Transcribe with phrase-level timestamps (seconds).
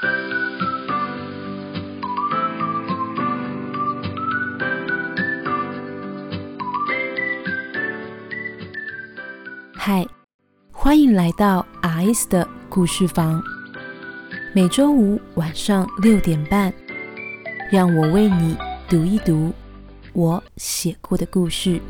[0.00, 0.06] 嗨，
[10.70, 13.42] 欢迎来到 R.S 的故事房。
[14.54, 16.72] 每周五晚上六点半，
[17.72, 18.56] 让我为你
[18.88, 19.52] 读一读
[20.12, 21.80] 我写过的故事。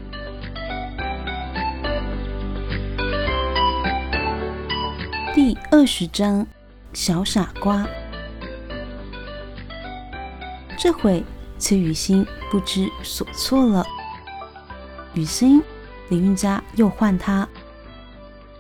[5.34, 6.46] 第二十章：
[6.92, 7.86] 小傻瓜。
[10.78, 11.24] 这回
[11.58, 13.84] 崔雨欣不知所措了。
[15.14, 15.60] 雨欣，
[16.08, 17.48] 李运家又唤他。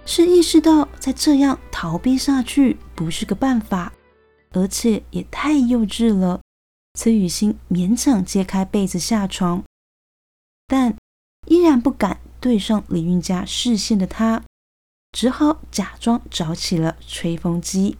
[0.04, 3.92] 是意识到再这样逃避下去不是个办法，
[4.50, 6.40] 而且也太幼稚了。
[6.94, 9.62] 崔雨欣勉强揭开被子下床，
[10.66, 10.96] 但
[11.46, 14.42] 依然不敢对上李运家视线的他，
[15.12, 17.96] 只好假装找起了吹风机。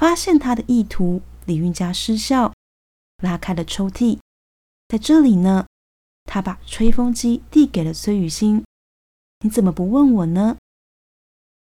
[0.00, 2.54] 发现他的意图，李运家失笑，
[3.18, 4.18] 拉开了抽屉，
[4.88, 5.66] 在这里呢。
[6.30, 8.62] 他把吹风机递给了崔雨欣
[9.40, 10.58] ：“你怎么不问我呢？”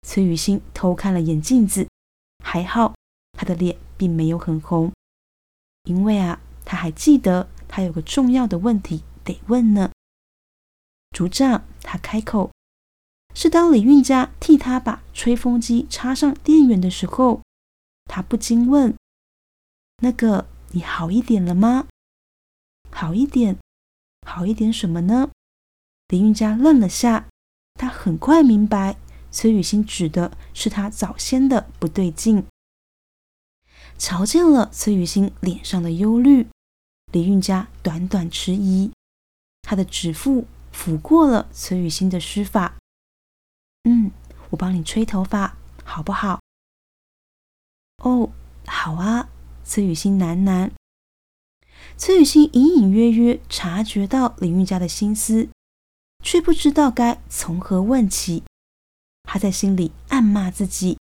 [0.07, 1.89] 崔雨欣偷看了眼镜子，
[2.45, 2.95] 还好
[3.33, 4.93] 她的脸并没有很红，
[5.85, 9.91] 因为啊，他还记得他有个重要的问题得问呢。
[11.17, 12.51] 组长，他开口，
[13.35, 17.41] 是当李运家替他把吹风机插上电源的时候，
[18.05, 18.95] 他不禁问
[20.03, 21.87] ：“那个，你好一点了吗？
[22.91, 23.59] 好一点，
[24.27, 25.31] 好一点什么呢？”
[26.09, 27.29] 李运家愣了下，
[27.75, 28.97] 他很快明白。
[29.31, 32.47] 崔雨欣指的是他早先的不对劲。
[33.97, 36.49] 瞧见了崔雨欣脸上的忧虑，
[37.13, 38.93] 李运家短短迟疑，
[39.63, 42.77] 他的指腹抚过了崔雨欣的湿发。
[43.85, 44.11] 嗯，
[44.51, 46.41] 我帮你吹头发，好不好？
[48.03, 48.31] 哦，
[48.67, 49.29] 好啊。
[49.65, 50.71] 崔雨欣喃喃。
[51.97, 55.49] 崔雨欣隐隐约约察觉到李运家的心思，
[56.23, 58.43] 却不知道该从何问起。
[59.25, 60.99] 他在心里暗骂自己：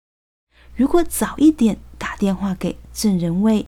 [0.75, 3.67] 如果早一点打电话给郑仁卫，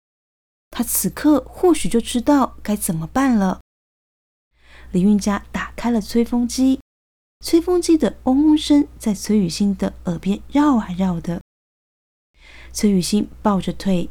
[0.70, 3.62] 他此刻或许就知道该怎么办了。
[4.92, 6.80] 李运家打开了吹风机，
[7.44, 11.42] 吹风机的嗡嗡声在崔雨欣的耳边绕啊绕的。
[12.72, 14.10] 崔雨欣抱着腿，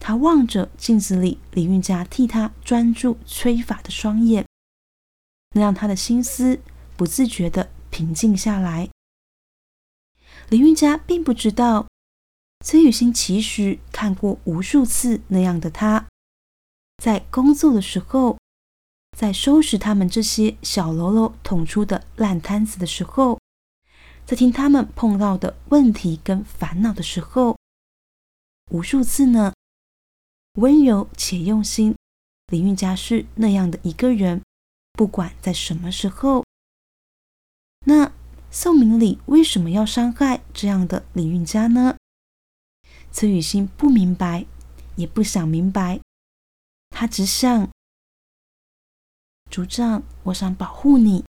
[0.00, 4.44] 他望着镜子里李运家替他专注吹发的双眼，
[5.54, 6.58] 那让他的心思
[6.96, 8.88] 不自觉的平静下来。
[10.48, 11.86] 李运家并不知道，
[12.64, 16.08] 崔雨欣其实看过无数次那样的他，
[16.96, 18.38] 在工作的时候，
[19.16, 23.38] 在收拾他们这些小喽啰捅出的烂摊子的时候，
[24.24, 27.56] 在听他们碰到的问题跟烦恼的时候，
[28.70, 29.52] 无数次呢，
[30.54, 31.94] 温柔且用心。
[32.48, 34.42] 李运家是那样的一个人，
[34.92, 36.44] 不管在什么时候，
[37.86, 38.12] 那。
[38.52, 41.96] 宋明礼为什么要伤害这样的李运家呢？
[43.12, 44.44] 崔雨欣不明白，
[44.96, 46.00] 也不想明白，
[46.88, 47.70] 他只想，
[49.48, 51.24] 族长，我想保护你。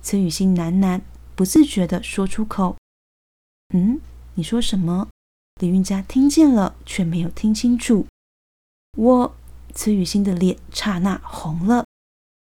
[0.00, 1.02] 崔雨欣喃喃，
[1.36, 2.78] 不自觉的说出口
[3.74, 4.00] ：“嗯，
[4.36, 5.10] 你说什么？”
[5.60, 8.06] 李运家听见了，却没有听清楚。
[8.96, 9.34] 我，
[9.74, 11.84] 崔雨欣的脸刹那红了，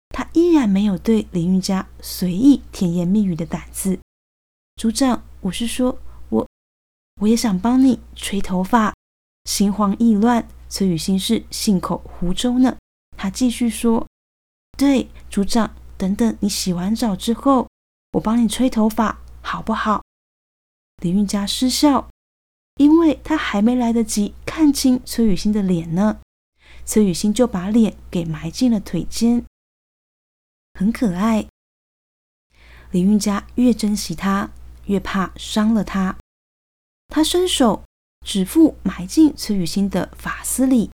[0.09, 3.99] 他依然没有对李运家随意甜言蜜语的胆子。
[4.77, 5.99] 组长，我是说，
[6.31, 6.49] 我
[7.21, 8.95] 我也想帮你吹头发。
[9.45, 12.77] 心慌意乱，崔雨欣是信口胡诌呢。
[13.17, 14.07] 他继续说
[14.79, 17.67] ：“对，组长，等等你洗完澡之后，
[18.13, 20.03] 我帮你吹头发，好不好？”
[21.03, 22.09] 李运家失笑，
[22.77, 26.21] 因为他还没来得及看清崔雨欣的脸呢，
[26.89, 29.45] 崔雨欣就把脸给埋进了腿间，
[30.73, 31.47] 很可爱。
[32.93, 34.51] 李运家越珍惜他。
[34.87, 36.17] 越怕伤了他，
[37.09, 37.85] 他伸手
[38.25, 40.91] 指腹埋进崔雨欣的发丝里，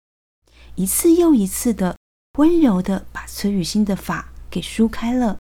[0.74, 1.96] 一次又一次的
[2.36, 5.38] 温柔的把崔雨欣的发给梳开了。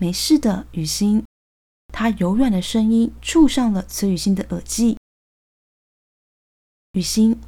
[0.00, 1.24] 没事的，雨欣。
[1.92, 4.96] 他柔软的声音触上了崔雨欣的耳际。
[6.92, 7.40] 雨欣，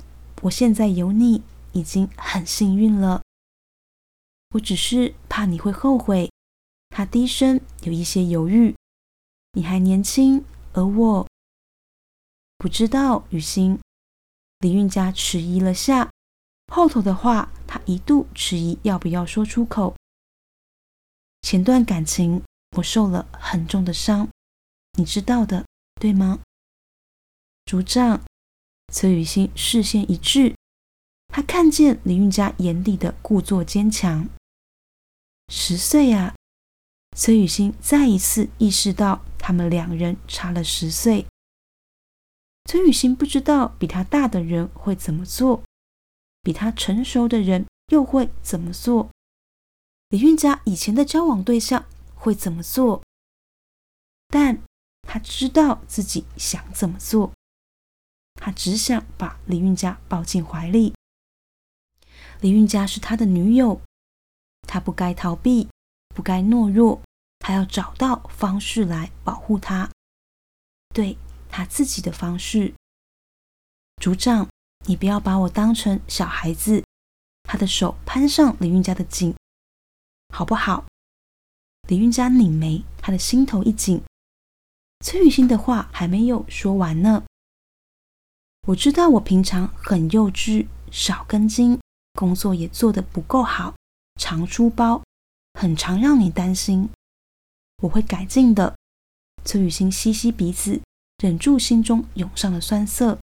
[0.43, 1.43] 我现在有你
[1.78, 3.22] 已经很幸运了。
[4.50, 6.30] 我只是怕你会后悔。
[6.90, 8.75] 他低声有一些犹豫。
[9.52, 11.28] 你还年轻，而我
[12.56, 13.25] 不知道。
[13.30, 13.78] 雨欣，
[14.60, 16.10] 李运家迟疑了下，
[16.72, 19.94] 后头的话他一度迟疑要不要说出口。
[21.42, 22.42] 前段感情
[22.76, 24.28] 我受了很重的伤，
[24.98, 25.64] 你知道的，
[26.00, 26.40] 对吗？
[27.64, 28.22] 组长，
[28.92, 30.54] 崔雨欣视线一致，
[31.38, 34.29] 他看见李运家眼底的故作坚强。
[35.46, 36.35] 十岁啊！
[37.17, 41.26] 崔雨欣再一次意识到，他们两人差了十岁。
[42.64, 45.62] 崔雨欣不知道比他大的人会怎么做，
[46.43, 49.08] 比他成熟的人又会怎么做。
[50.08, 51.87] 李运家以前的交往对象
[52.17, 53.00] 会怎么做？
[54.26, 54.61] 但
[55.02, 57.31] 他知道自己想怎么做，
[58.35, 60.94] 他只想把李运家抱进怀里。
[62.40, 63.81] 李运家是他的女友，
[64.62, 65.69] 他不该逃避，
[66.14, 67.00] 不该懦弱，
[67.40, 69.90] 他要找到方式来保护她，
[70.94, 71.19] 对
[71.49, 72.73] 他自己的方式。
[74.00, 74.49] 组长，
[74.87, 76.85] 你不要把我当成小孩子。
[77.43, 79.35] 他的手攀上李运家的颈。
[80.32, 80.85] 好不好？
[81.88, 84.02] 李运家拧眉，他的心头一紧。
[85.00, 87.25] 崔雨欣的话还没有说完呢。
[88.67, 91.81] 我知道我平常很幼稚，少根筋，
[92.19, 93.76] 工作也做得不够好，
[94.19, 95.05] 常出包，
[95.55, 96.91] 很常让你担心。
[97.85, 98.75] 我会改进的。
[99.44, 100.81] 崔雨欣吸吸鼻子，
[101.19, 103.20] 忍住心中涌上的酸涩。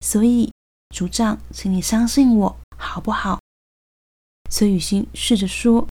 [0.00, 0.50] 所以，
[0.88, 3.38] 组长，请你相信我，好不好？
[4.50, 5.86] 崔雨欣试着说，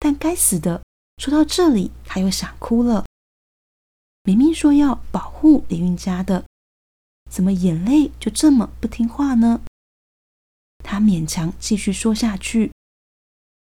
[0.00, 0.82] 但该死的，
[1.18, 3.06] 说到这里，他又想哭了。
[4.24, 6.44] 明明说要保护李运家的，
[7.30, 9.62] 怎么眼泪就这么不听话呢？
[10.86, 12.70] 他勉强继续说下去。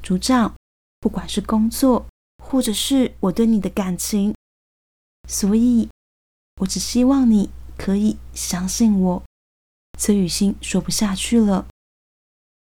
[0.01, 0.55] 组长，
[1.01, 2.07] 不管是工作，
[2.41, 4.33] 或者是我对你的感情，
[5.27, 5.89] 所以，
[6.61, 9.23] 我只希望你可以相信我。
[9.99, 11.67] 崔雨欣说不下去了。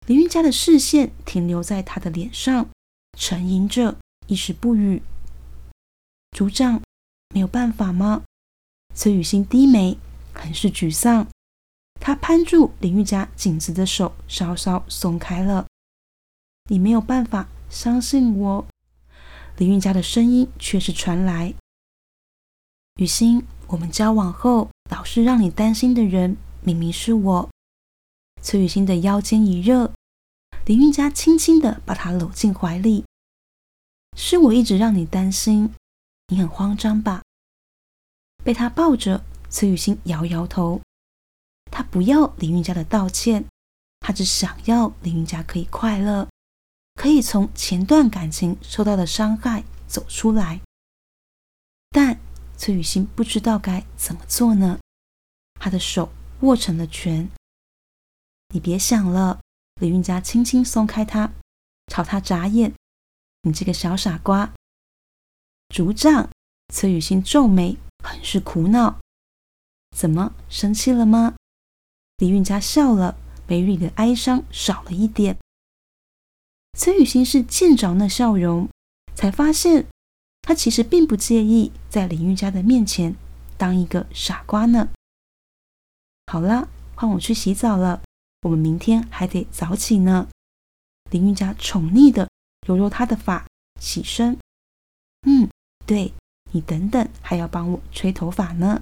[0.08, 2.68] 李运家的视线停留在他的脸上，
[3.18, 5.04] 沉吟着，一时不语。
[6.32, 6.82] 组长，
[7.34, 8.24] 没有办法吗？
[8.96, 9.98] 崔雨欣低眉，
[10.34, 11.28] 很是沮丧。
[12.06, 15.66] 他攀住李运家颈子的手稍稍松开了。
[16.70, 18.68] 你没有办法相信我。
[19.56, 21.54] 林玉佳的声音却是传来
[23.00, 27.50] ：“雨欣，我们交往后，老是让你担心的人，明明是我。”
[28.44, 29.94] 崔雨欣的腰间一热，
[30.66, 33.06] 林韵佳轻轻的把她搂进怀里。
[34.18, 35.74] 是我一直让你担心，
[36.28, 37.22] 你很慌张吧？
[38.44, 40.82] 被他抱着，崔雨欣摇摇头。
[41.74, 43.46] 他不要林韵佳的道歉，
[44.00, 46.30] 他只想要林韵佳可以快乐，
[46.94, 50.62] 可以从前段感情受到的伤害走出来。
[51.90, 52.20] 但
[52.56, 54.78] 崔雨欣不知道该怎么做呢？
[55.60, 57.28] 他的手握成了拳。
[58.54, 59.42] 你别想了，
[59.82, 61.32] 李运家轻轻松开他，
[61.88, 62.72] 朝他眨眼。
[63.42, 64.54] 你这个小傻瓜！
[65.70, 66.30] 组长
[66.72, 69.00] 崔雨欣皱眉，很是苦恼。
[69.98, 71.34] 怎么生气了吗？
[72.18, 73.18] 李运家笑了，
[73.48, 75.38] 眉里的哀伤少了一点。
[76.78, 78.70] 崔雨欣是见着那笑容，
[79.16, 79.86] 才发现
[80.42, 83.16] 他其实并不介意在李运家的面前
[83.58, 84.90] 当一个傻瓜呢。
[86.28, 88.02] 好了，换我去洗澡了。
[88.42, 90.28] 我们明天还得早起呢。
[91.12, 92.28] 林韵家宠溺的
[92.66, 93.46] 揉揉他的发，
[93.80, 94.38] 起身。
[95.28, 95.50] 嗯，
[95.86, 96.14] 对
[96.52, 98.82] 你等等还要帮我吹头发呢。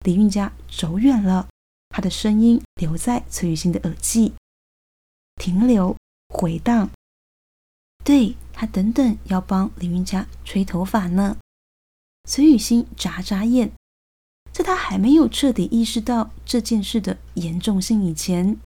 [0.00, 1.48] 林韵家走远了，
[1.94, 4.32] 他的声音留在崔雨欣的耳际，
[5.36, 5.96] 停留
[6.28, 6.90] 回荡。
[8.02, 11.36] 对他等等要帮林韵家吹头发呢。
[12.28, 13.70] 崔雨欣眨眨眼。
[14.50, 18.58] 在他还没有彻底意识到这件事的严重性以前，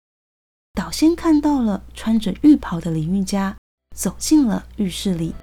[0.75, 3.57] 导先看到了穿着浴袍的林云佳
[3.97, 5.35] 走进了浴室里，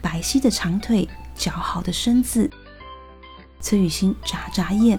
[0.00, 2.50] 白皙的长腿，姣好的身子。
[3.60, 4.98] 崔雨欣眨眨眼，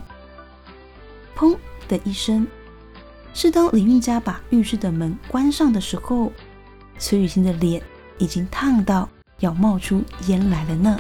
[1.38, 1.56] 砰
[1.88, 2.48] 的一声，
[3.34, 6.32] 是当林玉佳把浴室的门关上的时候，
[6.98, 7.80] 崔雨欣的脸
[8.18, 9.08] 已经烫到
[9.40, 10.98] 要冒出烟来了呢。